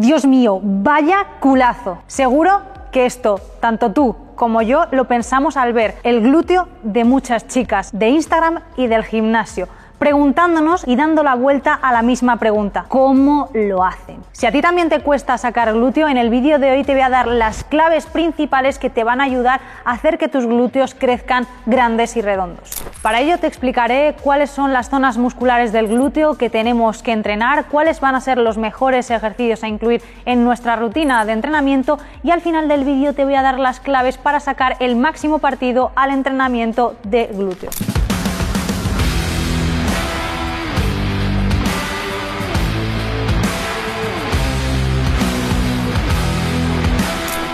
Dios 0.00 0.24
mío, 0.24 0.60
vaya 0.62 1.26
culazo. 1.40 1.98
Seguro 2.06 2.62
que 2.90 3.04
esto, 3.04 3.38
tanto 3.60 3.92
tú 3.92 4.16
como 4.34 4.62
yo, 4.62 4.86
lo 4.92 5.06
pensamos 5.06 5.58
al 5.58 5.74
ver 5.74 5.96
el 6.04 6.22
glúteo 6.22 6.68
de 6.82 7.04
muchas 7.04 7.46
chicas 7.46 7.90
de 7.92 8.08
Instagram 8.08 8.62
y 8.78 8.86
del 8.86 9.04
gimnasio 9.04 9.68
preguntándonos 10.00 10.88
y 10.88 10.96
dando 10.96 11.22
la 11.22 11.34
vuelta 11.34 11.74
a 11.74 11.92
la 11.92 12.00
misma 12.00 12.38
pregunta, 12.38 12.86
¿cómo 12.88 13.50
lo 13.52 13.84
hacen? 13.84 14.16
Si 14.32 14.46
a 14.46 14.50
ti 14.50 14.62
también 14.62 14.88
te 14.88 15.00
cuesta 15.00 15.36
sacar 15.36 15.74
glúteo, 15.74 16.08
en 16.08 16.16
el 16.16 16.30
vídeo 16.30 16.58
de 16.58 16.72
hoy 16.72 16.84
te 16.84 16.94
voy 16.94 17.02
a 17.02 17.10
dar 17.10 17.26
las 17.26 17.64
claves 17.64 18.06
principales 18.06 18.78
que 18.78 18.88
te 18.88 19.04
van 19.04 19.20
a 19.20 19.24
ayudar 19.24 19.60
a 19.84 19.92
hacer 19.92 20.16
que 20.16 20.28
tus 20.28 20.46
glúteos 20.46 20.94
crezcan 20.94 21.46
grandes 21.66 22.16
y 22.16 22.22
redondos. 22.22 22.82
Para 23.02 23.20
ello 23.20 23.38
te 23.38 23.46
explicaré 23.46 24.16
cuáles 24.22 24.50
son 24.50 24.72
las 24.72 24.88
zonas 24.88 25.18
musculares 25.18 25.70
del 25.70 25.88
glúteo 25.88 26.38
que 26.38 26.48
tenemos 26.48 27.02
que 27.02 27.12
entrenar, 27.12 27.66
cuáles 27.66 28.00
van 28.00 28.14
a 28.14 28.22
ser 28.22 28.38
los 28.38 28.56
mejores 28.56 29.10
ejercicios 29.10 29.62
a 29.64 29.68
incluir 29.68 30.02
en 30.24 30.44
nuestra 30.44 30.76
rutina 30.76 31.26
de 31.26 31.32
entrenamiento 31.32 31.98
y 32.22 32.30
al 32.30 32.40
final 32.40 32.68
del 32.68 32.84
vídeo 32.84 33.12
te 33.12 33.26
voy 33.26 33.34
a 33.34 33.42
dar 33.42 33.58
las 33.58 33.80
claves 33.80 34.16
para 34.16 34.40
sacar 34.40 34.76
el 34.80 34.96
máximo 34.96 35.40
partido 35.40 35.92
al 35.94 36.10
entrenamiento 36.10 36.96
de 37.04 37.26
glúteos. 37.26 37.89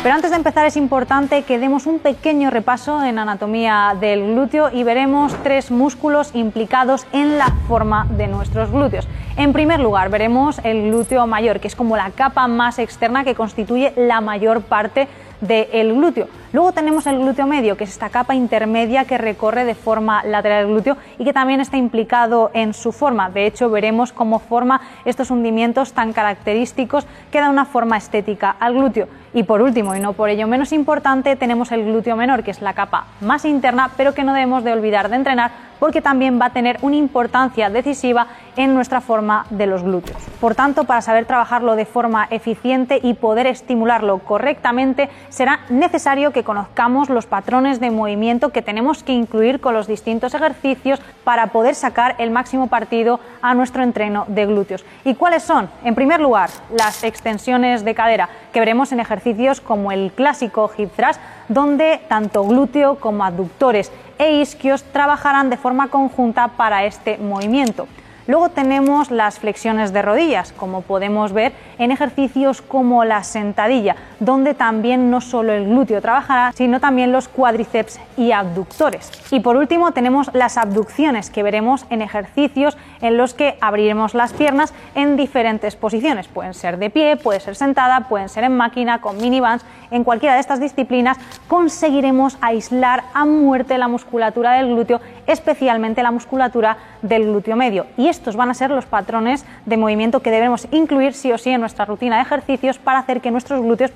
Pero 0.07 0.15
antes 0.15 0.31
de 0.31 0.37
empezar 0.37 0.65
es 0.65 0.77
importante 0.77 1.43
que 1.43 1.59
demos 1.59 1.85
un 1.85 1.99
pequeño 1.99 2.49
repaso 2.49 3.03
en 3.03 3.19
anatomía 3.19 3.93
del 4.01 4.35
glúteo 4.35 4.71
y 4.73 4.85
veremos 4.85 5.35
tres 5.43 5.73
músculos 5.73 6.31
implicados 6.33 7.09
en 7.13 7.39
la 7.39 7.53
forma 7.67 8.07
de 8.11 8.29
nuestros 8.29 8.71
glúteos. 8.71 9.09
En 9.37 9.53
primer 9.53 9.81
lugar, 9.81 10.09
veremos 10.09 10.61
el 10.63 10.91
glúteo 10.93 11.27
mayor, 11.27 11.59
que 11.59 11.67
es 11.67 11.75
como 11.75 11.97
la 11.97 12.13
capa 12.13 12.47
más 12.47 12.79
externa 12.79 13.25
que 13.25 13.35
constituye 13.35 13.95
la 13.97 14.21
mayor 14.21 14.61
parte 14.61 15.09
del 15.41 15.95
glúteo. 15.95 16.29
Luego 16.57 16.73
tenemos 16.73 17.07
el 17.07 17.19
glúteo 17.19 17.47
medio, 17.47 17.77
que 17.77 17.85
es 17.85 17.91
esta 17.91 18.09
capa 18.09 18.35
intermedia 18.35 19.05
que 19.05 19.19
recorre 19.19 19.67
de 19.67 19.75
forma 19.75 20.25
lateral 20.25 20.65
el 20.65 20.71
glúteo 20.71 20.97
y 21.19 21.25
que 21.25 21.35
también 21.35 21.61
está 21.61 21.77
implicado 21.77 22.51
en 22.55 22.73
su 22.73 22.93
forma. 22.93 23.29
De 23.29 23.45
hecho, 23.45 23.69
veremos 23.69 24.11
cómo 24.11 24.39
forma 24.39 24.81
estos 25.05 25.31
hundimientos 25.31 25.93
tan 25.93 26.15
característicos 26.15 27.07
que 27.31 27.41
da 27.41 27.51
una 27.51 27.67
forma 27.67 27.99
estética 27.99 28.57
al 28.59 28.73
glúteo. 28.73 29.07
Y 29.35 29.43
por 29.43 29.61
último, 29.61 29.95
y 29.95 30.01
no 30.01 30.15
por 30.15 30.31
ello 30.31 30.47
menos 30.47 30.73
importante, 30.73 31.37
tenemos 31.37 31.73
el 31.73 31.85
glúteo 31.85 32.17
menor, 32.17 32.43
que 32.43 32.53
es 32.53 32.63
la 32.63 32.73
capa 32.73 33.05
más 33.21 33.45
interna, 33.45 33.91
pero 33.95 34.15
que 34.15 34.25
no 34.25 34.33
debemos 34.33 34.65
de 34.65 34.73
olvidar 34.73 35.11
de 35.11 35.17
entrenar 35.17 35.51
porque 35.79 36.01
también 36.01 36.41
va 36.41 36.47
a 36.47 36.53
tener 36.55 36.79
una 36.83 36.97
importancia 36.97 37.71
decisiva 37.71 38.29
en 38.57 38.75
nuestra 38.75 39.01
forma 39.01 39.47
de 39.51 39.67
los 39.67 39.83
glúteos. 39.83 40.17
Por 40.41 40.55
tanto, 40.55 40.85
para 40.85 41.03
saber 41.03 41.27
trabajarlo 41.27 41.77
de 41.77 41.85
forma 41.85 42.27
eficiente 42.31 42.99
y 43.03 43.15
poder 43.15 43.47
estimularlo 43.47 44.19
correctamente, 44.19 45.11
será 45.29 45.61
necesario 45.69 46.33
que 46.33 46.45
conozcamos 46.47 47.11
los 47.11 47.27
patrones 47.27 47.81
de 47.81 47.91
movimiento 47.91 48.51
que 48.51 48.63
tenemos 48.63 49.03
que 49.03 49.13
incluir 49.13 49.61
con 49.61 49.75
los 49.75 49.89
distintos 49.89 50.33
ejercicios 50.33 51.01
para 51.25 51.49
poder 51.49 51.75
sacar 51.75 52.15
el 52.19 52.31
máximo 52.31 52.69
partido 52.69 53.19
a 53.43 53.53
nuestro 53.53 53.83
entreno 53.83 54.25
de 54.29 54.47
glúteos. 54.47 54.85
¿Y 55.05 55.17
cuáles 55.17 55.43
son? 55.43 55.69
En 55.83 55.97
primer 55.97 56.21
lugar, 56.21 56.49
las 56.71 57.03
extensiones 57.03 57.85
de 57.85 57.97
cadera, 57.97 58.29
que 58.53 58.61
veremos 58.61 58.93
en 58.93 59.01
ejercicios 59.01 59.61
como 59.61 59.91
el 59.91 60.13
clásico 60.13 60.71
hip 60.79 60.91
thrust, 60.97 61.21
donde 61.49 62.01
tanto 62.09 62.45
glúteo 62.45 63.01
como 63.01 63.25
abductores 63.25 63.91
e 64.19 64.41
isquios 64.41 64.85
trabajarán 64.85 65.51
de 65.51 65.57
forma 65.57 65.89
conjunta 65.89 66.49
para 66.49 66.85
este 66.85 67.19
movimiento. 67.19 67.89
Luego 68.27 68.49
tenemos 68.49 69.11
las 69.11 69.39
flexiones 69.39 69.93
de 69.93 70.03
rodillas, 70.03 70.53
como 70.53 70.83
podemos 70.83 71.33
ver 71.33 71.53
en 71.79 71.93
ejercicios 71.93 72.61
como 72.61 73.05
la 73.05 73.23
sentadilla, 73.23 73.95
donde 74.19 74.55
también 74.55 75.11
no 75.11 75.21
solo 75.21 75.53
el 75.53 75.67
glúteo 75.67 76.01
trabajará, 76.01 76.53
sino 76.53 76.81
también 76.81 77.13
los 77.13 77.29
cuádriceps 77.29 78.01
y 78.17 78.33
abductores. 78.33 79.13
Y 79.31 79.41
por 79.41 79.57
último 79.57 79.93
tenemos 79.93 80.31
las 80.35 80.57
abducciones, 80.57 81.31
que 81.31 81.45
veremos 81.45 81.87
en 81.91 82.03
ejercicios 82.03 82.77
en 83.01 83.17
los 83.17 83.35
que 83.35 83.57
abriremos 83.61 84.15
las 84.15 84.33
piernas 84.33 84.75
en 84.95 85.17
diferentes 85.17 85.77
posiciones. 85.77 86.27
Pueden 86.27 86.55
ser 86.55 86.79
de 86.79 86.91
pie, 86.91 87.17
puede 87.17 87.41
ser 87.41 87.55
sentada, 87.55 88.09
pueden 88.09 88.29
ser 88.29 88.45
en 88.45 88.57
máquina, 88.57 89.01
con 89.01 89.19
minibands. 89.19 89.65
En 89.91 90.03
cualquiera 90.03 90.35
de 90.35 90.41
estas 90.41 90.61
disciplinas 90.61 91.17
conseguiremos 91.47 92.39
aislar 92.41 93.05
a 93.15 93.25
muerte 93.25 93.79
la 93.79 93.87
musculatura 93.87 94.55
del 94.55 94.67
glúteo, 94.75 95.01
especialmente 95.27 96.03
la 96.03 96.11
musculatura 96.11 96.77
del 97.03 97.25
glúteo 97.25 97.57
medio. 97.57 97.87
Y 97.97 98.09
estos 98.09 98.37
van 98.37 98.51
a 98.51 98.55
ser 98.55 98.71
los 98.71 98.87
patrones 98.87 99.45
de 99.65 99.77
movimiento 99.77 100.21
que 100.21 100.31
debemos 100.31 100.69
incluir 100.71 101.15
sí 101.15 101.33
o 101.33 101.39
sí 101.39 101.51
en 101.51 101.61
nuestra 101.61 101.85
rutina 101.85 102.17
de 102.17 102.23
ejercicios 102.23 102.79
para 102.79 103.01
hacer 103.01 103.21
que 103.21 103.31
nuestros 103.31 103.61
glúteos 103.63 103.93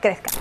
crezcan. 0.00 0.34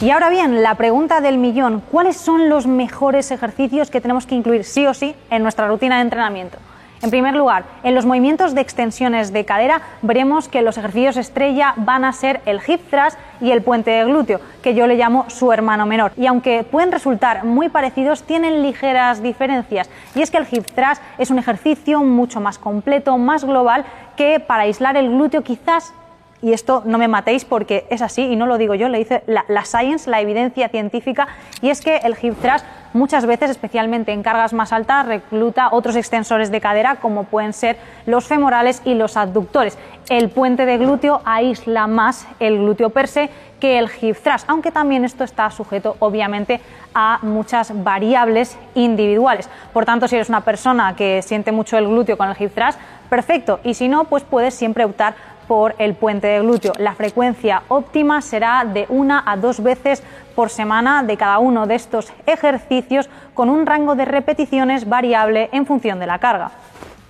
Y 0.00 0.10
ahora 0.10 0.30
bien, 0.30 0.62
la 0.62 0.76
pregunta 0.76 1.20
del 1.20 1.38
millón, 1.38 1.82
¿cuáles 1.90 2.16
son 2.16 2.48
los 2.48 2.68
mejores 2.68 3.32
ejercicios 3.32 3.90
que 3.90 4.00
tenemos 4.00 4.26
que 4.26 4.36
incluir 4.36 4.62
sí 4.62 4.86
o 4.86 4.94
sí 4.94 5.16
en 5.28 5.42
nuestra 5.42 5.66
rutina 5.66 5.96
de 5.96 6.02
entrenamiento? 6.02 6.58
En 7.00 7.10
primer 7.10 7.36
lugar, 7.36 7.64
en 7.84 7.94
los 7.94 8.06
movimientos 8.06 8.56
de 8.56 8.60
extensiones 8.60 9.32
de 9.32 9.44
cadera 9.44 9.82
veremos 10.02 10.48
que 10.48 10.62
los 10.62 10.78
ejercicios 10.78 11.16
estrella 11.16 11.74
van 11.76 12.04
a 12.04 12.12
ser 12.12 12.40
el 12.44 12.60
hip 12.66 12.80
thrust 12.90 13.16
y 13.40 13.52
el 13.52 13.62
puente 13.62 13.92
de 13.92 14.04
glúteo, 14.04 14.40
que 14.62 14.74
yo 14.74 14.88
le 14.88 14.96
llamo 14.96 15.26
su 15.28 15.52
hermano 15.52 15.86
menor. 15.86 16.10
Y 16.16 16.26
aunque 16.26 16.64
pueden 16.64 16.90
resultar 16.90 17.44
muy 17.44 17.68
parecidos, 17.68 18.24
tienen 18.24 18.62
ligeras 18.62 19.22
diferencias. 19.22 19.88
Y 20.16 20.22
es 20.22 20.30
que 20.32 20.38
el 20.38 20.46
hip 20.50 20.66
thrust 20.74 21.00
es 21.18 21.30
un 21.30 21.38
ejercicio 21.38 22.02
mucho 22.02 22.40
más 22.40 22.58
completo, 22.58 23.16
más 23.16 23.44
global, 23.44 23.84
que 24.16 24.40
para 24.40 24.64
aislar 24.64 24.96
el 24.96 25.08
glúteo 25.08 25.42
quizás 25.42 25.94
y 26.40 26.52
esto 26.52 26.82
no 26.84 26.98
me 26.98 27.08
matéis 27.08 27.44
porque 27.44 27.86
es 27.90 28.02
así 28.02 28.22
y 28.22 28.36
no 28.36 28.46
lo 28.46 28.58
digo 28.58 28.74
yo, 28.74 28.88
le 28.88 28.98
dice 28.98 29.22
la, 29.26 29.64
science, 29.64 30.08
la 30.08 30.20
evidencia 30.20 30.68
científica, 30.68 31.28
y 31.60 31.70
es 31.70 31.80
que 31.80 31.96
el 31.98 32.16
hip 32.20 32.34
thrust 32.40 32.64
muchas 32.92 33.26
veces, 33.26 33.50
especialmente 33.50 34.12
en 34.12 34.22
cargas 34.22 34.52
más 34.52 34.72
altas, 34.72 35.06
recluta 35.06 35.68
otros 35.72 35.96
extensores 35.96 36.50
de 36.50 36.60
cadera 36.60 36.96
como 36.96 37.24
pueden 37.24 37.52
ser 37.52 37.76
los 38.06 38.26
femorales 38.26 38.82
y 38.84 38.94
los 38.94 39.16
abductores. 39.16 39.78
El 40.08 40.30
puente 40.30 40.64
de 40.64 40.78
glúteo 40.78 41.20
aísla 41.24 41.86
más 41.86 42.26
el 42.40 42.58
glúteo 42.58 42.90
per 42.90 43.08
se 43.08 43.30
que 43.60 43.78
el 43.78 43.90
hip 44.00 44.16
thrust, 44.22 44.48
aunque 44.48 44.70
también 44.70 45.04
esto 45.04 45.24
está 45.24 45.50
sujeto 45.50 45.96
obviamente 45.98 46.60
a 46.94 47.18
muchas 47.22 47.82
variables 47.82 48.56
individuales. 48.74 49.50
Por 49.72 49.84
tanto, 49.84 50.06
si 50.06 50.14
eres 50.14 50.28
una 50.28 50.42
persona 50.42 50.94
que 50.94 51.22
siente 51.22 51.50
mucho 51.52 51.76
el 51.76 51.88
glúteo 51.88 52.16
con 52.16 52.28
el 52.28 52.36
hip 52.38 52.54
thrust, 52.54 52.78
perfecto, 53.10 53.58
y 53.64 53.74
si 53.74 53.88
no, 53.88 54.04
pues 54.04 54.22
puedes 54.22 54.54
siempre 54.54 54.84
optar 54.84 55.14
por 55.48 55.74
el 55.78 55.94
puente 55.94 56.28
de 56.28 56.40
glúteo. 56.40 56.74
La 56.78 56.94
frecuencia 56.94 57.62
óptima 57.68 58.20
será 58.20 58.64
de 58.64 58.86
una 58.88 59.24
a 59.26 59.36
dos 59.36 59.60
veces 59.60 60.02
por 60.36 60.50
semana 60.50 61.02
de 61.02 61.16
cada 61.16 61.40
uno 61.40 61.66
de 61.66 61.74
estos 61.74 62.12
ejercicios 62.26 63.08
con 63.34 63.50
un 63.50 63.66
rango 63.66 63.96
de 63.96 64.04
repeticiones 64.04 64.88
variable 64.88 65.48
en 65.50 65.66
función 65.66 65.98
de 65.98 66.06
la 66.06 66.20
carga. 66.20 66.52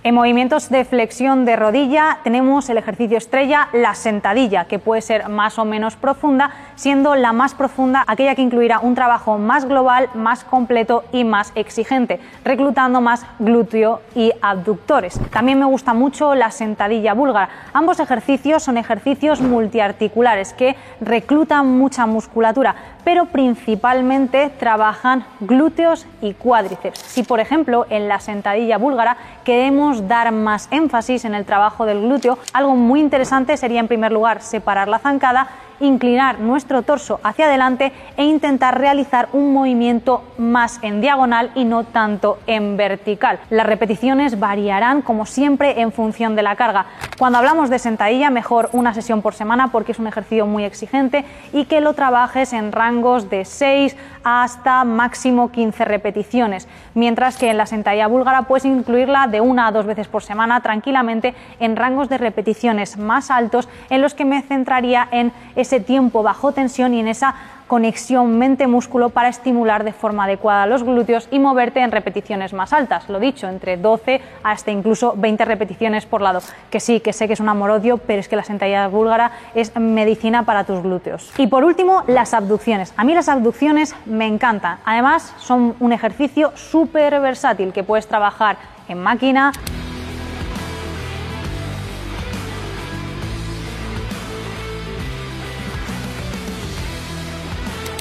En 0.01 0.15
movimientos 0.15 0.69
de 0.69 0.85
flexión 0.85 1.43
de 1.43 1.57
rodilla 1.57 2.19
tenemos 2.23 2.69
el 2.69 2.77
ejercicio 2.77 3.17
estrella, 3.17 3.67
la 3.73 3.95
sentadilla, 3.95 4.63
que 4.63 4.79
puede 4.79 5.01
ser 5.01 5.27
más 5.27 5.59
o 5.59 5.65
menos 5.65 5.97
profunda, 5.97 6.51
siendo 6.75 7.15
la 7.15 7.33
más 7.33 7.53
profunda 7.53 8.05
aquella 8.07 8.33
que 8.33 8.41
incluirá 8.41 8.79
un 8.79 8.95
trabajo 8.95 9.37
más 9.37 9.65
global, 9.65 10.07
más 10.13 10.45
completo 10.45 11.03
y 11.11 11.25
más 11.25 11.51
exigente, 11.55 12.21
reclutando 12.45 13.01
más 13.01 13.25
glúteo 13.39 13.99
y 14.15 14.31
abductores. 14.41 15.19
También 15.31 15.59
me 15.59 15.65
gusta 15.65 15.93
mucho 15.93 16.33
la 16.33 16.51
sentadilla 16.51 17.13
búlgara. 17.13 17.49
Ambos 17.73 17.99
ejercicios 17.99 18.63
son 18.63 18.77
ejercicios 18.77 19.41
multiarticulares 19.41 20.53
que 20.53 20.77
reclutan 21.01 21.77
mucha 21.77 22.05
musculatura, 22.05 22.73
pero 23.03 23.25
principalmente 23.25 24.49
trabajan 24.59 25.25
glúteos 25.41 26.05
y 26.21 26.35
cuádriceps. 26.35 26.99
Si 26.99 27.23
por 27.23 27.41
ejemplo 27.41 27.85
en 27.89 28.07
la 28.07 28.21
sentadilla 28.21 28.77
búlgara 28.77 29.17
queremos 29.43 29.88
dar 30.07 30.31
más 30.31 30.67
énfasis 30.71 31.25
en 31.25 31.33
el 31.33 31.45
trabajo 31.45 31.85
del 31.85 32.01
glúteo, 32.01 32.37
algo 32.53 32.75
muy 32.75 32.99
interesante 32.99 33.57
sería 33.57 33.79
en 33.79 33.87
primer 33.87 34.11
lugar 34.11 34.41
separar 34.41 34.87
la 34.87 34.99
zancada 34.99 35.47
inclinar 35.79 36.39
nuestro 36.39 36.83
torso 36.83 37.19
hacia 37.23 37.45
adelante 37.45 37.91
e 38.17 38.23
intentar 38.23 38.79
realizar 38.79 39.29
un 39.33 39.53
movimiento 39.53 40.23
más 40.37 40.79
en 40.81 41.01
diagonal 41.01 41.51
y 41.55 41.65
no 41.65 41.83
tanto 41.83 42.39
en 42.47 42.77
vertical. 42.77 43.39
Las 43.49 43.65
repeticiones 43.65 44.39
variarán 44.39 45.01
como 45.01 45.25
siempre 45.25 45.81
en 45.81 45.91
función 45.91 46.35
de 46.35 46.43
la 46.43 46.55
carga. 46.55 46.85
Cuando 47.17 47.37
hablamos 47.37 47.69
de 47.69 47.79
sentadilla, 47.79 48.29
mejor 48.29 48.69
una 48.73 48.93
sesión 48.93 49.21
por 49.21 49.33
semana 49.33 49.69
porque 49.71 49.91
es 49.91 49.99
un 49.99 50.07
ejercicio 50.07 50.45
muy 50.45 50.63
exigente 50.63 51.25
y 51.53 51.65
que 51.65 51.81
lo 51.81 51.93
trabajes 51.93 52.53
en 52.53 52.71
rangos 52.71 53.29
de 53.29 53.45
6 53.45 53.95
hasta 54.23 54.83
máximo 54.83 55.51
15 55.51 55.85
repeticiones, 55.85 56.67
mientras 56.93 57.37
que 57.37 57.49
en 57.49 57.57
la 57.57 57.65
sentadilla 57.65 58.07
búlgara 58.07 58.43
puedes 58.43 58.65
incluirla 58.65 59.27
de 59.27 59.41
una 59.41 59.67
a 59.67 59.71
dos 59.71 59.85
veces 59.85 60.07
por 60.07 60.23
semana 60.23 60.61
tranquilamente 60.61 61.35
en 61.59 61.75
rangos 61.75 62.09
de 62.09 62.17
repeticiones 62.17 62.97
más 62.97 63.31
altos 63.31 63.69
en 63.89 64.01
los 64.01 64.13
que 64.13 64.25
me 64.25 64.41
centraría 64.41 65.07
en 65.11 65.31
ese 65.55 65.68
tiempo 65.79 66.23
bajo 66.23 66.51
tensión 66.51 66.95
y 66.95 66.99
en 66.99 67.07
esa 67.07 67.35
conexión 67.69 68.39
mente-músculo 68.39 69.11
para 69.11 69.29
estimular 69.29 69.83
de 69.83 69.93
forma 69.93 70.23
adecuada 70.23 70.65
los 70.65 70.83
glúteos 70.83 71.27
y 71.29 71.37
moverte 71.37 71.81
en 71.81 71.91
repeticiones 71.91 72.51
más 72.51 72.73
altas. 72.73 73.07
Lo 73.09 73.19
dicho, 73.19 73.47
entre 73.47 73.77
12 73.77 74.21
hasta 74.43 74.71
incluso 74.71 75.13
20 75.15 75.45
repeticiones 75.45 76.07
por 76.07 76.21
lado. 76.21 76.41
Que 76.71 76.79
sí, 76.79 76.99
que 76.99 77.13
sé 77.13 77.27
que 77.27 77.33
es 77.33 77.39
un 77.39 77.47
amor-odio, 77.47 77.99
pero 77.99 78.19
es 78.19 78.27
que 78.27 78.35
la 78.35 78.43
sentadilla 78.43 78.87
búlgara 78.87 79.31
es 79.53 79.73
medicina 79.77 80.43
para 80.43 80.63
tus 80.63 80.81
glúteos. 80.81 81.31
Y 81.37 81.45
por 81.45 81.63
último, 81.63 82.03
las 82.07 82.33
abducciones. 82.33 82.91
A 82.97 83.03
mí 83.03 83.13
las 83.13 83.29
abducciones 83.29 83.95
me 84.07 84.25
encantan. 84.25 84.79
Además, 84.83 85.35
son 85.37 85.75
un 85.79 85.93
ejercicio 85.93 86.51
súper 86.55 87.21
versátil 87.21 87.71
que 87.71 87.83
puedes 87.83 88.07
trabajar 88.07 88.57
en 88.87 89.03
máquina, 89.03 89.51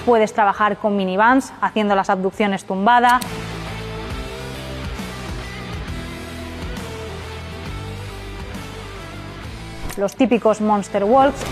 puedes 0.08 0.32
trabajar 0.32 0.78
con 0.78 0.96
minivans 0.96 1.52
haciendo 1.60 1.94
las 1.94 2.08
abducciones 2.08 2.64
tumbada. 2.64 3.20
Los 9.98 10.16
típicos 10.16 10.62
monster 10.62 11.04
walks. 11.04 11.42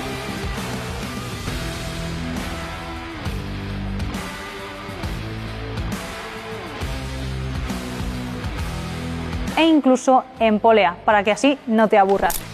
E 9.58 9.66
incluso 9.66 10.24
en 10.40 10.60
polea, 10.60 10.96
para 11.04 11.22
que 11.22 11.32
así 11.32 11.58
no 11.66 11.88
te 11.88 11.98
aburras. 11.98 12.45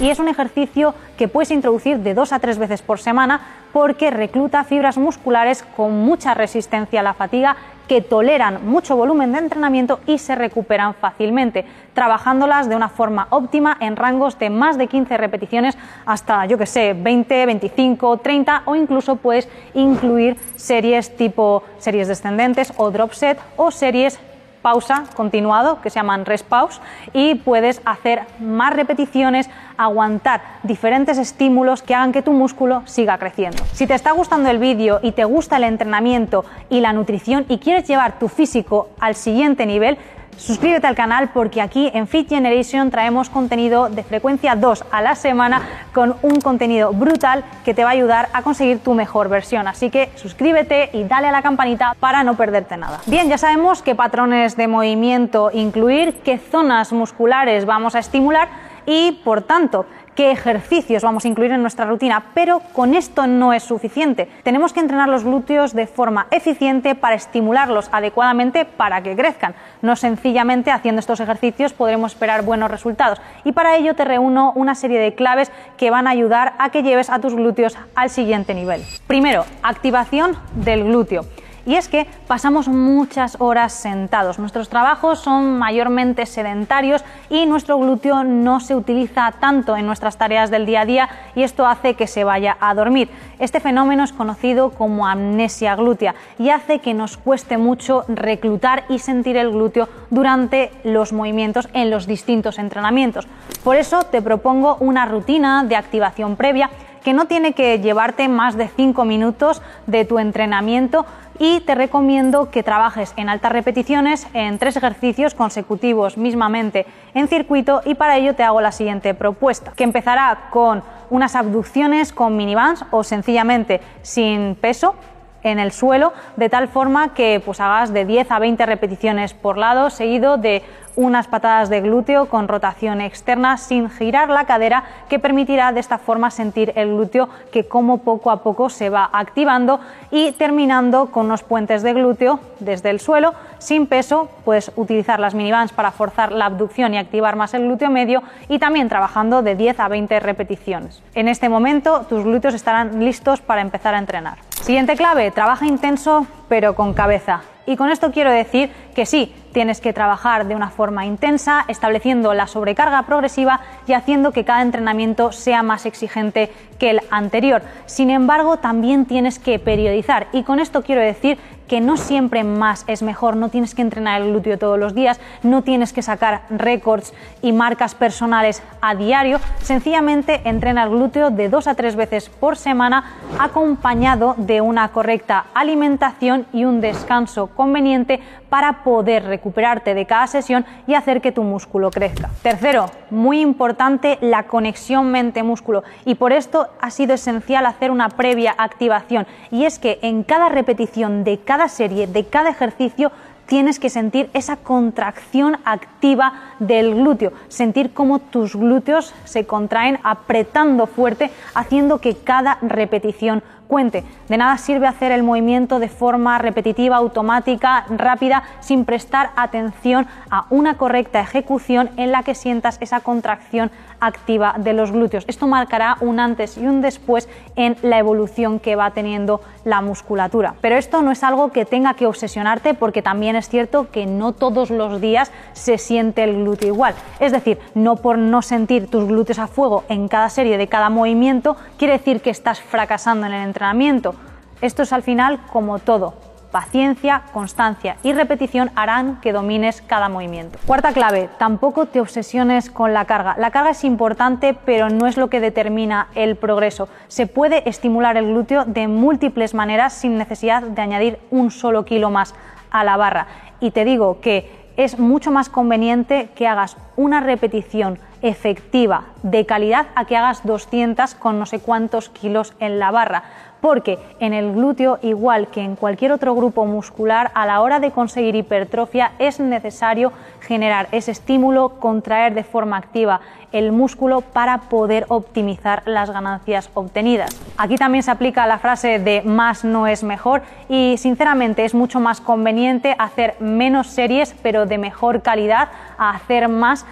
Y 0.00 0.10
es 0.10 0.18
un 0.18 0.28
ejercicio 0.28 0.94
que 1.16 1.28
puedes 1.28 1.50
introducir 1.50 1.98
de 1.98 2.14
dos 2.14 2.32
a 2.32 2.38
tres 2.38 2.58
veces 2.58 2.82
por 2.82 2.98
semana 2.98 3.40
porque 3.72 4.10
recluta 4.10 4.64
fibras 4.64 4.98
musculares 4.98 5.64
con 5.76 5.92
mucha 5.92 6.34
resistencia 6.34 7.00
a 7.00 7.02
la 7.02 7.14
fatiga 7.14 7.56
que 7.88 8.00
toleran 8.00 8.66
mucho 8.66 8.96
volumen 8.96 9.32
de 9.32 9.38
entrenamiento 9.38 10.00
y 10.06 10.18
se 10.18 10.34
recuperan 10.34 10.94
fácilmente, 10.94 11.64
trabajándolas 11.94 12.68
de 12.68 12.76
una 12.76 12.88
forma 12.88 13.28
óptima 13.30 13.76
en 13.80 13.96
rangos 13.96 14.38
de 14.38 14.50
más 14.50 14.76
de 14.76 14.88
15 14.88 15.16
repeticiones 15.16 15.78
hasta, 16.04 16.46
yo 16.46 16.58
que 16.58 16.66
sé, 16.66 16.94
20, 16.94 17.46
25, 17.46 18.18
30 18.18 18.62
o 18.64 18.74
incluso 18.74 19.16
puedes 19.16 19.48
incluir 19.74 20.36
series 20.56 21.16
tipo 21.16 21.62
series 21.78 22.08
descendentes 22.08 22.72
o 22.76 22.90
drop 22.90 23.12
set 23.12 23.38
o 23.56 23.70
series 23.70 24.18
pausa 24.66 25.04
continuado 25.14 25.80
que 25.80 25.90
se 25.90 26.00
llaman 26.00 26.24
rest 26.24 26.44
pause 26.44 26.80
y 27.12 27.36
puedes 27.36 27.80
hacer 27.84 28.22
más 28.40 28.74
repeticiones, 28.74 29.48
aguantar 29.76 30.40
diferentes 30.64 31.18
estímulos 31.18 31.84
que 31.84 31.94
hagan 31.94 32.10
que 32.10 32.20
tu 32.20 32.32
músculo 32.32 32.82
siga 32.84 33.16
creciendo. 33.16 33.62
Si 33.74 33.86
te 33.86 33.94
está 33.94 34.10
gustando 34.10 34.50
el 34.50 34.58
vídeo 34.58 34.98
y 35.04 35.12
te 35.12 35.24
gusta 35.24 35.58
el 35.58 35.62
entrenamiento 35.62 36.44
y 36.68 36.80
la 36.80 36.92
nutrición 36.92 37.46
y 37.48 37.58
quieres 37.58 37.86
llevar 37.86 38.18
tu 38.18 38.26
físico 38.26 38.88
al 38.98 39.14
siguiente 39.14 39.66
nivel, 39.66 39.98
Suscríbete 40.36 40.86
al 40.86 40.94
canal 40.94 41.30
porque 41.32 41.62
aquí 41.62 41.90
en 41.94 42.06
Fit 42.06 42.28
Generation 42.28 42.90
traemos 42.90 43.30
contenido 43.30 43.88
de 43.88 44.02
frecuencia 44.02 44.54
2 44.54 44.84
a 44.90 45.00
la 45.00 45.14
semana 45.14 45.62
con 45.94 46.16
un 46.22 46.40
contenido 46.40 46.92
brutal 46.92 47.42
que 47.64 47.74
te 47.74 47.84
va 47.84 47.90
a 47.90 47.92
ayudar 47.92 48.28
a 48.32 48.42
conseguir 48.42 48.80
tu 48.80 48.94
mejor 48.94 49.28
versión. 49.28 49.66
Así 49.66 49.90
que 49.90 50.10
suscríbete 50.14 50.90
y 50.92 51.04
dale 51.04 51.28
a 51.28 51.32
la 51.32 51.42
campanita 51.42 51.96
para 51.98 52.22
no 52.22 52.36
perderte 52.36 52.76
nada. 52.76 53.00
Bien, 53.06 53.28
ya 53.28 53.38
sabemos 53.38 53.82
qué 53.82 53.94
patrones 53.94 54.56
de 54.56 54.68
movimiento 54.68 55.50
incluir, 55.52 56.14
qué 56.22 56.38
zonas 56.38 56.92
musculares 56.92 57.64
vamos 57.64 57.94
a 57.94 57.98
estimular 57.98 58.48
y 58.84 59.20
por 59.24 59.42
tanto 59.42 59.86
qué 60.16 60.32
ejercicios 60.32 61.04
vamos 61.04 61.24
a 61.24 61.28
incluir 61.28 61.52
en 61.52 61.60
nuestra 61.60 61.84
rutina, 61.84 62.24
pero 62.34 62.60
con 62.72 62.94
esto 62.94 63.26
no 63.28 63.52
es 63.52 63.62
suficiente. 63.62 64.28
Tenemos 64.42 64.72
que 64.72 64.80
entrenar 64.80 65.08
los 65.08 65.22
glúteos 65.22 65.74
de 65.74 65.86
forma 65.86 66.26
eficiente 66.30 66.94
para 66.94 67.14
estimularlos 67.14 67.88
adecuadamente 67.92 68.64
para 68.64 69.02
que 69.02 69.14
crezcan. 69.14 69.54
No 69.82 69.94
sencillamente 69.94 70.72
haciendo 70.72 71.00
estos 71.00 71.20
ejercicios 71.20 71.74
podremos 71.74 72.12
esperar 72.12 72.42
buenos 72.42 72.70
resultados. 72.70 73.20
Y 73.44 73.52
para 73.52 73.76
ello 73.76 73.94
te 73.94 74.04
reúno 74.04 74.52
una 74.56 74.74
serie 74.74 74.98
de 74.98 75.14
claves 75.14 75.52
que 75.76 75.90
van 75.90 76.06
a 76.06 76.10
ayudar 76.10 76.54
a 76.58 76.70
que 76.70 76.82
lleves 76.82 77.10
a 77.10 77.20
tus 77.20 77.34
glúteos 77.34 77.76
al 77.94 78.10
siguiente 78.10 78.54
nivel. 78.54 78.82
Primero, 79.06 79.44
activación 79.62 80.36
del 80.54 80.84
glúteo. 80.84 81.26
Y 81.66 81.74
es 81.74 81.88
que 81.88 82.06
pasamos 82.28 82.68
muchas 82.68 83.36
horas 83.40 83.72
sentados. 83.72 84.38
Nuestros 84.38 84.68
trabajos 84.68 85.18
son 85.18 85.58
mayormente 85.58 86.24
sedentarios 86.24 87.04
y 87.28 87.44
nuestro 87.44 87.76
glúteo 87.76 88.22
no 88.22 88.60
se 88.60 88.76
utiliza 88.76 89.32
tanto 89.40 89.76
en 89.76 89.84
nuestras 89.84 90.16
tareas 90.16 90.52
del 90.52 90.64
día 90.64 90.82
a 90.82 90.86
día 90.86 91.08
y 91.34 91.42
esto 91.42 91.66
hace 91.66 91.94
que 91.94 92.06
se 92.06 92.22
vaya 92.22 92.56
a 92.60 92.72
dormir. 92.72 93.10
Este 93.40 93.58
fenómeno 93.58 94.04
es 94.04 94.12
conocido 94.12 94.70
como 94.70 95.08
amnesia 95.08 95.74
glútea 95.74 96.14
y 96.38 96.50
hace 96.50 96.78
que 96.78 96.94
nos 96.94 97.16
cueste 97.16 97.58
mucho 97.58 98.04
reclutar 98.06 98.84
y 98.88 99.00
sentir 99.00 99.36
el 99.36 99.50
glúteo 99.50 99.88
durante 100.10 100.70
los 100.84 101.12
movimientos 101.12 101.68
en 101.72 101.90
los 101.90 102.06
distintos 102.06 102.60
entrenamientos. 102.60 103.26
Por 103.64 103.74
eso 103.74 104.04
te 104.04 104.22
propongo 104.22 104.76
una 104.78 105.04
rutina 105.04 105.64
de 105.64 105.74
activación 105.74 106.36
previa 106.36 106.70
que 107.06 107.12
no 107.12 107.26
tiene 107.26 107.52
que 107.52 107.78
llevarte 107.78 108.26
más 108.26 108.56
de 108.56 108.66
5 108.66 109.04
minutos 109.04 109.62
de 109.86 110.04
tu 110.04 110.18
entrenamiento 110.18 111.06
y 111.38 111.60
te 111.60 111.74
recomiendo 111.74 112.50
que 112.50 112.62
trabajes 112.62 113.12
en 113.16 113.28
altas 113.28 113.52
repeticiones 113.52 114.26
en 114.34 114.58
tres 114.58 114.76
ejercicios 114.76 115.34
consecutivos 115.34 116.16
mismamente 116.16 116.86
en 117.14 117.28
circuito 117.28 117.82
y 117.84 117.94
para 117.94 118.16
ello 118.16 118.34
te 118.34 118.42
hago 118.42 118.60
la 118.60 118.72
siguiente 118.72 119.14
propuesta, 119.14 119.72
que 119.76 119.84
empezará 119.84 120.48
con 120.50 120.82
unas 121.10 121.34
abducciones 121.36 122.12
con 122.12 122.36
minibands 122.36 122.84
o 122.90 123.04
sencillamente 123.04 123.80
sin 124.02 124.54
peso 124.56 124.94
en 125.42 125.58
el 125.58 125.72
suelo, 125.72 126.12
de 126.36 126.48
tal 126.48 126.68
forma 126.68 127.14
que 127.14 127.40
pues 127.44 127.60
hagas 127.60 127.92
de 127.92 128.04
10 128.04 128.30
a 128.30 128.38
20 128.38 128.66
repeticiones 128.66 129.34
por 129.34 129.58
lado, 129.58 129.90
seguido 129.90 130.36
de 130.36 130.62
unas 130.96 131.28
patadas 131.28 131.68
de 131.68 131.82
glúteo 131.82 132.26
con 132.26 132.48
rotación 132.48 133.00
externa 133.00 133.58
sin 133.58 133.90
girar 133.90 134.30
la 134.30 134.46
cadera 134.46 134.84
que 135.08 135.18
permitirá 135.18 135.70
de 135.72 135.80
esta 135.80 135.98
forma 135.98 136.30
sentir 136.30 136.72
el 136.74 136.88
glúteo 136.88 137.28
que 137.52 137.68
como 137.68 137.98
poco 137.98 138.30
a 138.30 138.42
poco 138.42 138.70
se 138.70 138.88
va 138.88 139.08
activando 139.12 139.78
y 140.10 140.32
terminando 140.32 141.10
con 141.12 141.26
unos 141.26 141.42
puentes 141.42 141.82
de 141.82 141.92
glúteo 141.92 142.40
desde 142.60 142.90
el 142.90 142.98
suelo 142.98 143.34
sin 143.58 143.86
peso, 143.86 144.28
puedes 144.44 144.72
utilizar 144.76 145.20
las 145.20 145.34
minibands 145.34 145.72
para 145.72 145.90
forzar 145.90 146.32
la 146.32 146.46
abducción 146.46 146.94
y 146.94 146.98
activar 146.98 147.36
más 147.36 147.52
el 147.54 147.64
glúteo 147.64 147.90
medio 147.90 148.22
y 148.48 148.58
también 148.58 148.88
trabajando 148.88 149.42
de 149.42 149.54
10 149.54 149.80
a 149.80 149.88
20 149.88 150.20
repeticiones. 150.20 151.02
En 151.14 151.28
este 151.28 151.48
momento 151.48 152.06
tus 152.08 152.24
glúteos 152.24 152.54
estarán 152.54 153.04
listos 153.04 153.40
para 153.40 153.60
empezar 153.60 153.94
a 153.94 153.98
entrenar. 153.98 154.45
Siguiente 154.66 154.96
clave, 154.96 155.30
trabaja 155.30 155.64
intenso 155.64 156.26
pero 156.48 156.74
con 156.74 156.92
cabeza. 156.92 157.42
Y 157.66 157.76
con 157.76 157.88
esto 157.88 158.10
quiero 158.10 158.32
decir 158.32 158.68
que 158.96 159.06
sí, 159.06 159.32
tienes 159.52 159.80
que 159.80 159.92
trabajar 159.92 160.48
de 160.48 160.56
una 160.56 160.70
forma 160.70 161.06
intensa, 161.06 161.64
estableciendo 161.68 162.34
la 162.34 162.48
sobrecarga 162.48 163.04
progresiva 163.04 163.60
y 163.86 163.92
haciendo 163.92 164.32
que 164.32 164.44
cada 164.44 164.62
entrenamiento 164.62 165.30
sea 165.30 165.62
más 165.62 165.86
exigente 165.86 166.50
que 166.80 166.90
el 166.90 167.00
anterior. 167.10 167.62
Sin 167.86 168.10
embargo, 168.10 168.56
también 168.56 169.06
tienes 169.06 169.38
que 169.38 169.60
periodizar 169.60 170.26
y 170.32 170.42
con 170.42 170.58
esto 170.58 170.82
quiero 170.82 171.00
decir 171.00 171.38
que 171.68 171.80
no 171.80 171.96
siempre 171.96 172.44
más 172.44 172.84
es 172.86 173.02
mejor, 173.02 173.36
no 173.36 173.48
tienes 173.48 173.74
que 173.74 173.82
entrenar 173.82 174.22
el 174.22 174.30
glúteo 174.30 174.58
todos 174.58 174.78
los 174.78 174.94
días, 174.94 175.20
no 175.42 175.62
tienes 175.62 175.92
que 175.92 176.02
sacar 176.02 176.42
récords 176.50 177.12
y 177.42 177.52
marcas 177.52 177.94
personales 177.94 178.62
a 178.80 178.94
diario, 178.94 179.40
sencillamente 179.62 180.42
entrena 180.44 180.84
el 180.84 180.90
glúteo 180.90 181.30
de 181.30 181.48
dos 181.48 181.66
a 181.66 181.74
tres 181.74 181.96
veces 181.96 182.28
por 182.28 182.56
semana 182.56 183.04
acompañado 183.38 184.34
de 184.38 184.60
una 184.60 184.88
correcta 184.88 185.46
alimentación 185.54 186.46
y 186.52 186.64
un 186.64 186.80
descanso 186.80 187.48
conveniente 187.48 188.20
para 188.48 188.84
poder 188.84 189.24
recuperarte 189.24 189.94
de 189.94 190.06
cada 190.06 190.26
sesión 190.26 190.64
y 190.86 190.94
hacer 190.94 191.20
que 191.20 191.32
tu 191.32 191.42
músculo 191.42 191.90
crezca. 191.90 192.30
Tercero, 192.42 192.86
muy 193.10 193.40
importante 193.40 194.18
la 194.20 194.44
conexión 194.44 195.10
mente-músculo. 195.10 195.82
Y 196.04 196.14
por 196.14 196.32
esto 196.32 196.68
ha 196.80 196.90
sido 196.90 197.14
esencial 197.14 197.66
hacer 197.66 197.90
una 197.90 198.08
previa 198.08 198.54
activación. 198.56 199.26
Y 199.50 199.64
es 199.64 199.78
que 199.78 199.98
en 200.02 200.22
cada 200.22 200.48
repetición 200.48 201.24
de 201.24 201.38
cada 201.38 201.68
serie, 201.68 202.06
de 202.06 202.24
cada 202.24 202.50
ejercicio, 202.50 203.12
tienes 203.46 203.78
que 203.78 203.90
sentir 203.90 204.28
esa 204.34 204.56
contracción 204.56 205.58
activa 205.64 206.32
del 206.58 206.94
glúteo, 206.94 207.32
sentir 207.48 207.92
cómo 207.92 208.18
tus 208.18 208.56
glúteos 208.56 209.14
se 209.24 209.46
contraen 209.46 209.98
apretando 210.02 210.86
fuerte, 210.86 211.30
haciendo 211.54 211.98
que 211.98 212.16
cada 212.16 212.58
repetición 212.60 213.42
De 213.68 214.36
nada 214.38 214.56
sirve 214.58 214.86
hacer 214.86 215.12
el 215.12 215.22
movimiento 215.22 215.78
de 215.78 215.88
forma 215.88 216.38
repetitiva, 216.38 216.96
automática, 216.96 217.84
rápida, 217.90 218.42
sin 218.60 218.84
prestar 218.84 219.30
atención 219.36 220.06
a 220.30 220.46
una 220.50 220.78
correcta 220.78 221.20
ejecución 221.20 221.90
en 221.96 222.10
la 222.12 222.22
que 222.22 222.34
sientas 222.34 222.78
esa 222.80 223.00
contracción 223.00 223.70
activa 224.00 224.54
de 224.58 224.72
los 224.72 224.92
glúteos. 224.92 225.24
Esto 225.26 225.46
marcará 225.46 225.96
un 226.00 226.20
antes 226.20 226.56
y 226.56 226.66
un 226.66 226.80
después 226.80 227.28
en 227.56 227.76
la 227.82 227.98
evolución 227.98 228.58
que 228.58 228.76
va 228.76 228.90
teniendo 228.90 229.40
la 229.64 229.80
musculatura. 229.80 230.54
Pero 230.60 230.76
esto 230.76 231.02
no 231.02 231.10
es 231.10 231.22
algo 231.22 231.50
que 231.50 231.64
tenga 231.64 231.94
que 231.94 232.06
obsesionarte 232.06 232.74
porque 232.74 233.02
también 233.02 233.36
es 233.36 233.48
cierto 233.48 233.90
que 233.90 234.06
no 234.06 234.32
todos 234.32 234.70
los 234.70 235.00
días 235.00 235.32
se 235.52 235.78
siente 235.78 236.24
el 236.24 236.36
glúteo 236.36 236.68
igual. 236.68 236.94
Es 237.20 237.32
decir, 237.32 237.58
no 237.74 237.96
por 237.96 238.18
no 238.18 238.42
sentir 238.42 238.88
tus 238.88 239.06
glúteos 239.06 239.38
a 239.38 239.46
fuego 239.46 239.84
en 239.88 240.08
cada 240.08 240.28
serie 240.30 240.58
de 240.58 240.68
cada 240.68 240.90
movimiento 240.90 241.56
quiere 241.78 241.94
decir 241.94 242.20
que 242.20 242.30
estás 242.30 242.60
fracasando 242.60 243.26
en 243.26 243.32
el 243.32 243.46
entrenamiento. 243.46 244.14
Esto 244.60 244.82
es 244.82 244.92
al 244.92 245.02
final 245.02 245.40
como 245.52 245.78
todo, 245.78 246.14
Paciencia, 246.56 247.20
constancia 247.34 247.98
y 248.02 248.14
repetición 248.14 248.70
harán 248.76 249.20
que 249.20 249.34
domines 249.34 249.82
cada 249.82 250.08
movimiento. 250.08 250.58
Cuarta 250.64 250.94
clave, 250.94 251.28
tampoco 251.36 251.84
te 251.84 252.00
obsesiones 252.00 252.70
con 252.70 252.94
la 252.94 253.04
carga. 253.04 253.36
La 253.36 253.50
carga 253.50 253.72
es 253.72 253.84
importante, 253.84 254.56
pero 254.64 254.88
no 254.88 255.06
es 255.06 255.18
lo 255.18 255.28
que 255.28 255.40
determina 255.40 256.08
el 256.14 256.34
progreso. 256.36 256.88
Se 257.08 257.26
puede 257.26 257.68
estimular 257.68 258.16
el 258.16 258.28
glúteo 258.28 258.64
de 258.64 258.88
múltiples 258.88 259.52
maneras 259.52 259.92
sin 259.92 260.16
necesidad 260.16 260.62
de 260.62 260.80
añadir 260.80 261.18
un 261.30 261.50
solo 261.50 261.84
kilo 261.84 262.10
más 262.10 262.34
a 262.70 262.84
la 262.84 262.96
barra. 262.96 263.26
Y 263.60 263.72
te 263.72 263.84
digo 263.84 264.22
que 264.22 264.72
es 264.78 264.98
mucho 264.98 265.30
más 265.30 265.50
conveniente 265.50 266.30
que 266.34 266.48
hagas 266.48 266.78
una 266.96 267.20
repetición 267.20 267.98
efectiva 268.28 269.04
de 269.22 269.46
calidad 269.46 269.86
a 269.94 270.04
que 270.04 270.16
hagas 270.16 270.44
200 270.44 271.14
con 271.14 271.38
no 271.38 271.46
sé 271.46 271.60
cuántos 271.60 272.08
kilos 272.08 272.54
en 272.58 272.78
la 272.78 272.90
barra 272.90 273.22
porque 273.60 273.98
en 274.20 274.32
el 274.32 274.52
glúteo, 274.52 274.98
igual 275.02 275.48
que 275.48 275.60
en 275.60 275.76
cualquier 275.76 276.12
otro 276.12 276.34
grupo 276.34 276.66
muscular, 276.66 277.30
a 277.34 277.46
la 277.46 277.60
hora 277.60 277.80
de 277.80 277.90
conseguir 277.90 278.36
hipertrofia 278.36 279.12
es 279.18 279.40
necesario 279.40 280.12
generar 280.40 280.88
ese 280.92 281.10
estímulo, 281.10 281.80
contraer 281.80 282.34
de 282.34 282.44
forma 282.44 282.76
activa 282.76 283.20
el 283.52 283.72
músculo 283.72 284.20
para 284.20 284.58
poder 284.68 285.06
optimizar 285.08 285.82
las 285.86 286.10
ganancias 286.10 286.70
obtenidas. 286.74 287.40
Aquí 287.56 287.76
también 287.76 288.02
se 288.02 288.10
aplica 288.10 288.46
la 288.46 288.58
frase 288.58 288.98
de 288.98 289.22
más 289.22 289.64
no 289.64 289.86
es 289.86 290.04
mejor 290.04 290.42
y 290.68 290.96
sinceramente 290.98 291.64
es 291.64 291.74
mucho 291.74 291.98
más 291.98 292.20
conveniente 292.20 292.94
hacer 292.98 293.34
menos 293.40 293.88
series 293.88 294.34
pero 294.42 294.66
de 294.66 294.78
mejor 294.78 295.22
calidad 295.22 295.68
a 295.98 296.10
hacer 296.10 296.48
más 296.48 296.86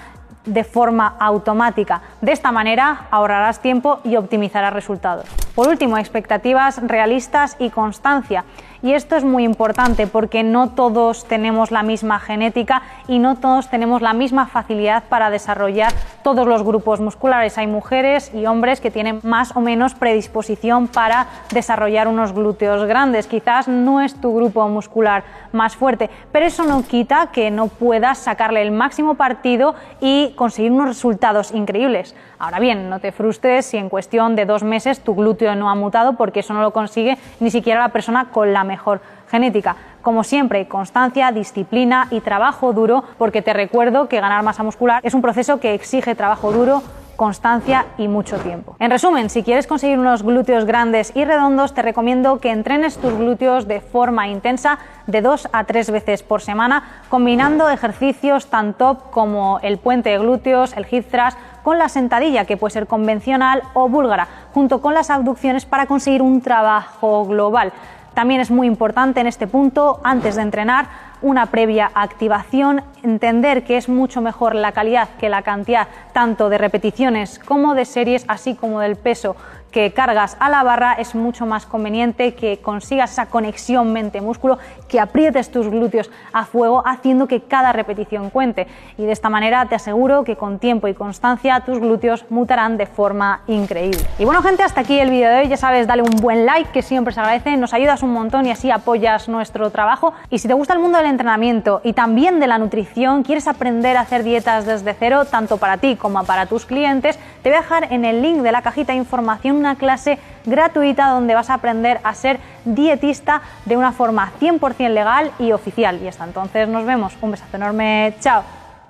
de 0.44 0.64
forma 0.64 1.16
automática. 1.18 2.02
De 2.20 2.32
esta 2.32 2.52
manera 2.52 3.06
ahorrarás 3.10 3.60
tiempo 3.60 4.00
y 4.04 4.16
optimizarás 4.16 4.72
resultados. 4.72 5.26
Por 5.54 5.68
último, 5.68 5.98
expectativas 5.98 6.80
realistas 6.86 7.56
y 7.58 7.70
constancia. 7.70 8.44
Y 8.84 8.92
esto 8.92 9.16
es 9.16 9.24
muy 9.24 9.44
importante 9.44 10.06
porque 10.06 10.42
no 10.42 10.68
todos 10.68 11.24
tenemos 11.24 11.70
la 11.70 11.82
misma 11.82 12.20
genética 12.20 12.82
y 13.08 13.18
no 13.18 13.36
todos 13.36 13.70
tenemos 13.70 14.02
la 14.02 14.12
misma 14.12 14.44
facilidad 14.44 15.04
para 15.04 15.30
desarrollar 15.30 15.90
todos 16.22 16.46
los 16.46 16.62
grupos 16.62 17.00
musculares. 17.00 17.56
Hay 17.56 17.66
mujeres 17.66 18.30
y 18.34 18.44
hombres 18.44 18.82
que 18.82 18.90
tienen 18.90 19.20
más 19.22 19.56
o 19.56 19.62
menos 19.62 19.94
predisposición 19.94 20.86
para 20.86 21.28
desarrollar 21.50 22.08
unos 22.08 22.34
glúteos 22.34 22.84
grandes. 22.84 23.26
Quizás 23.26 23.68
no 23.68 24.02
es 24.02 24.20
tu 24.20 24.36
grupo 24.36 24.68
muscular 24.68 25.24
más 25.52 25.76
fuerte, 25.76 26.10
pero 26.30 26.44
eso 26.44 26.64
no 26.64 26.82
quita 26.82 27.28
que 27.32 27.50
no 27.50 27.68
puedas 27.68 28.18
sacarle 28.18 28.60
el 28.60 28.70
máximo 28.70 29.14
partido 29.14 29.74
y 30.02 30.34
conseguir 30.36 30.72
unos 30.72 30.88
resultados 30.88 31.52
increíbles. 31.52 32.14
Ahora 32.38 32.58
bien, 32.58 32.90
no 32.90 33.00
te 33.00 33.12
frustres 33.12 33.64
si 33.64 33.78
en 33.78 33.88
cuestión 33.88 34.36
de 34.36 34.44
dos 34.44 34.62
meses 34.62 35.00
tu 35.00 35.14
glúteo 35.14 35.54
no 35.54 35.70
ha 35.70 35.74
mutado 35.74 36.18
porque 36.18 36.40
eso 36.40 36.52
no 36.52 36.60
lo 36.60 36.72
consigue 36.72 37.16
ni 37.40 37.50
siquiera 37.50 37.80
la 37.80 37.88
persona 37.88 38.26
con 38.30 38.52
la 38.52 38.64
mejor 38.75 39.00
genética. 39.31 39.76
Como 40.02 40.25
siempre, 40.25 40.66
constancia, 40.69 41.33
disciplina 41.33 42.09
y 42.11 42.21
trabajo 42.21 42.73
duro, 42.73 43.04
porque 43.19 43.40
te 43.40 43.52
recuerdo 43.52 44.09
que 44.09 44.21
ganar 44.21 44.43
masa 44.43 44.62
muscular 44.62 45.00
es 45.04 45.14
un 45.14 45.23
proceso 45.23 45.61
que 45.61 45.75
exige 45.75 46.14
trabajo 46.14 46.52
duro, 46.52 46.83
constancia 47.16 47.87
y 47.97 48.09
mucho 48.09 48.38
tiempo. 48.38 48.76
En 48.81 48.90
resumen, 48.90 49.31
si 49.31 49.43
quieres 49.43 49.66
conseguir 49.66 49.99
unos 49.99 50.23
glúteos 50.23 50.64
grandes 50.64 51.12
y 51.14 51.25
redondos, 51.25 51.73
te 51.73 51.83
recomiendo 51.83 52.40
que 52.40 52.50
entrenes 52.50 52.99
tus 52.99 53.14
glúteos 53.14 53.69
de 53.69 53.81
forma 53.81 54.26
intensa 54.28 54.78
de 55.07 55.21
dos 55.21 55.49
a 55.52 55.64
tres 55.64 55.90
veces 55.90 56.23
por 56.23 56.40
semana, 56.40 56.83
combinando 57.09 57.71
ejercicios 57.71 58.47
tan 58.47 58.75
top 58.75 59.11
como 59.11 59.61
el 59.62 59.78
puente 59.78 60.11
de 60.11 60.19
glúteos, 60.19 60.76
el 60.76 60.87
hip 60.90 61.09
thrust, 61.09 61.38
con 61.62 61.78
la 61.78 61.88
sentadilla, 61.88 62.45
que 62.45 62.57
puede 62.57 62.73
ser 62.73 62.87
convencional 62.87 63.62
o 63.73 63.88
búlgara, 63.88 64.28
junto 64.52 64.83
con 64.83 64.93
las 64.93 65.09
abducciones 65.11 65.64
para 65.64 65.87
conseguir 65.87 66.21
un 66.21 66.40
trabajo 66.43 67.25
global. 67.26 67.73
También 68.14 68.40
es 68.40 68.50
muy 68.50 68.66
importante 68.66 69.21
en 69.21 69.26
este 69.26 69.47
punto, 69.47 70.00
antes 70.04 70.37
de 70.37 70.42
entrenar, 70.42 70.87
una 71.21 71.47
previa 71.47 71.90
activación, 71.94 72.83
entender 73.02 73.64
que 73.64 73.76
es 73.76 73.88
mucho 73.88 74.21
mejor 74.21 74.54
la 74.54 74.73
calidad 74.73 75.09
que 75.18 75.28
la 75.28 75.42
cantidad 75.42 75.88
tanto 76.12 76.49
de 76.49 76.59
repeticiones 76.59 77.38
como 77.38 77.75
de 77.75 77.85
series, 77.85 78.25
así 78.28 78.54
como 78.54 78.80
del 78.80 78.97
peso 78.97 79.35
que 79.75 79.90
cargas 79.90 80.37
a 80.38 80.49
la 80.50 80.62
barra, 80.62 80.93
es 80.93 81.16
mucho 81.16 81.47
más 81.47 81.66
conveniente 81.66 82.37
que 82.37 82.59
consigas 82.59 83.11
esa 83.11 83.26
conexión 83.26 83.93
mente-músculo, 83.93 84.61
que 84.87 85.00
aprietes 85.00 85.50
tus 85.50 85.69
glúteos 85.69 86.12
a 86.33 86.45
fuego, 86.45 86.85
haciendo 86.87 87.26
que 87.26 87.40
cada 87.40 87.73
repetición 87.73 88.31
cuente. 88.31 88.69
Y 88.97 89.04
de 89.04 89.11
esta 89.11 89.31
manera 89.31 89.66
te 89.66 89.75
aseguro 89.75 90.23
que 90.23 90.37
con 90.37 90.61
tiempo 90.61 90.87
y 90.87 90.95
constancia 90.95 91.59
tus 91.66 91.81
glúteos 91.81 92.25
mutarán 92.31 92.76
de 92.76 92.87
forma 92.87 93.40
increíble. 93.49 93.99
Y 94.16 94.25
bueno 94.25 94.43
gente, 94.43 94.62
hasta 94.62 94.83
aquí 94.83 95.00
el 95.00 95.11
vídeo 95.11 95.28
de 95.28 95.40
hoy. 95.40 95.49
Ya 95.49 95.57
sabes, 95.57 95.88
dale 95.88 96.02
un 96.02 96.21
buen 96.23 96.47
like, 96.47 96.71
que 96.71 96.83
siempre 96.83 97.12
se 97.12 97.19
agradece, 97.19 97.57
nos 97.57 97.75
ayudas 97.75 98.04
un 98.04 98.12
montón 98.12 98.47
y 98.47 98.52
así 98.52 98.71
apoyas 98.71 99.28
nuestro 99.28 99.71
trabajo. 99.71 100.14
Y 100.31 100.38
si 100.38 100.47
te 100.47 100.54
gusta 100.54 100.75
el 100.75 100.78
mundo 100.78 100.99
del 100.99 101.09
entrenamiento 101.09 101.81
y 101.83 101.95
también 101.95 102.38
de 102.38 102.47
la 102.47 102.59
nutrición, 102.59 103.25
quieres 103.25 103.49
aprender 103.49 103.97
a 103.97 104.02
hacer 104.02 104.23
dietas 104.23 104.66
desde 104.66 104.95
cero, 104.95 105.25
tanto 105.25 105.57
para 105.57 105.78
ti 105.78 105.97
como 105.97 106.23
para 106.23 106.47
tus 106.47 106.64
clientes, 106.64 107.19
te 107.43 107.49
voy 107.50 107.59
a 107.59 107.62
dejar 107.62 107.93
en 107.93 108.04
el 108.04 108.23
link 108.23 108.38
de 108.38 108.52
la 108.52 108.62
cajita 108.62 108.93
de 108.93 108.99
información 108.99 109.63
una 109.64 109.76
clase 109.76 110.18
gratuita 110.44 111.09
donde 111.09 111.35
vas 111.35 111.50
a 111.50 111.54
aprender 111.54 112.00
a 112.04 112.14
ser 112.14 112.38
dietista 112.64 113.42
de 113.64 113.76
una 113.76 113.92
forma 113.92 114.33
100% 114.40 114.88
legal 114.90 115.33
y 115.38 115.52
oficial. 115.52 116.00
Y 116.02 116.09
hasta 116.09 116.25
entonces 116.25 116.68
nos 116.68 116.85
vemos. 116.85 117.16
Un 117.21 117.33
besazo 117.33 117.56
enorme. 117.56 118.14
Chao. 118.21 118.63